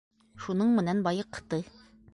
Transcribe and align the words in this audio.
Шуның 0.45 0.73
менән 0.79 1.05
байыҡты. 1.11 1.65